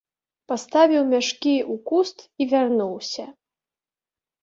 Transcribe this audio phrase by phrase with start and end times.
[0.51, 3.31] Паставіў мяшкі ў куст і вярнуўся.